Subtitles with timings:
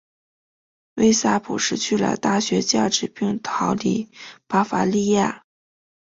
[0.95, 4.09] 魏萨普失去了大学教职并逃离
[4.47, 5.43] 巴伐利亚。